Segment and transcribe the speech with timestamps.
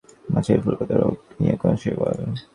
[0.25, 2.17] মাছের ফুলকাতে রোগ সৃষ্টি করে কোন শৈবাল?